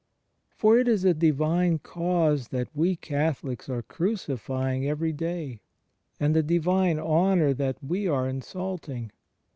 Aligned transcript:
•For 0.57 0.79
it 0.79 0.87
is 0.87 1.05
a 1.05 1.13
Divine 1.13 1.77
cause 1.77 2.47
that 2.47 2.69
we 2.75 2.95
Catholics 2.95 3.69
are 3.69 3.83
cruci 3.83 4.35
fying 4.39 4.87
every 4.87 5.13
day; 5.13 5.61
and 6.19 6.35
a 6.35 6.41
Divine 6.41 6.97
Honour 6.97 7.53
that 7.53 7.77
we 7.83 8.07
are 8.07 8.27
insulting. 8.27 9.11